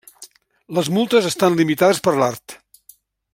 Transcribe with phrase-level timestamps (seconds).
[0.77, 2.57] Les multes estan limitades per l'art.